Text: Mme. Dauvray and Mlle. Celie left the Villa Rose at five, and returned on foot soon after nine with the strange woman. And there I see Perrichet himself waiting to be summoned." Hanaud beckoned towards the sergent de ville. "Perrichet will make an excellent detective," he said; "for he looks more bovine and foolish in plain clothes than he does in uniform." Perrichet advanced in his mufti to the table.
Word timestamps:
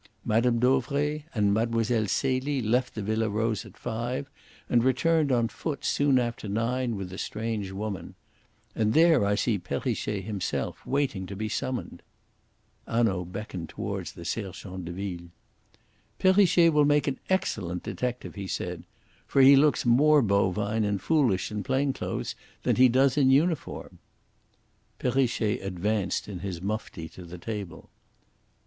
Mme. 0.25 0.57
Dauvray 0.57 1.25
and 1.35 1.53
Mlle. 1.53 2.07
Celie 2.07 2.59
left 2.63 2.95
the 2.95 3.03
Villa 3.03 3.29
Rose 3.29 3.65
at 3.67 3.77
five, 3.77 4.31
and 4.67 4.83
returned 4.83 5.31
on 5.31 5.47
foot 5.47 5.85
soon 5.85 6.17
after 6.17 6.47
nine 6.49 6.95
with 6.95 7.11
the 7.11 7.19
strange 7.19 7.69
woman. 7.71 8.15
And 8.73 8.95
there 8.95 9.23
I 9.23 9.35
see 9.35 9.59
Perrichet 9.59 10.23
himself 10.23 10.83
waiting 10.87 11.27
to 11.27 11.35
be 11.35 11.47
summoned." 11.47 12.01
Hanaud 12.87 13.25
beckoned 13.25 13.69
towards 13.69 14.13
the 14.13 14.25
sergent 14.25 14.85
de 14.85 14.91
ville. 14.91 15.27
"Perrichet 16.17 16.73
will 16.73 16.83
make 16.85 17.07
an 17.07 17.19
excellent 17.29 17.83
detective," 17.83 18.33
he 18.33 18.47
said; 18.47 18.81
"for 19.27 19.43
he 19.43 19.55
looks 19.55 19.85
more 19.85 20.23
bovine 20.23 20.83
and 20.83 20.99
foolish 20.99 21.51
in 21.51 21.61
plain 21.61 21.93
clothes 21.93 22.33
than 22.63 22.77
he 22.77 22.89
does 22.89 23.17
in 23.17 23.29
uniform." 23.29 23.99
Perrichet 24.97 25.61
advanced 25.61 26.27
in 26.27 26.39
his 26.39 26.59
mufti 26.59 27.07
to 27.09 27.23
the 27.23 27.37
table. 27.37 27.91